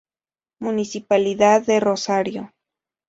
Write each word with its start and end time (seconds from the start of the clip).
Municipalidad 0.57 1.61
de 1.67 1.79
Rosario. 1.79 2.51